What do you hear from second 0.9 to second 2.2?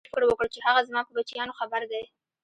په بچیانو خبر دی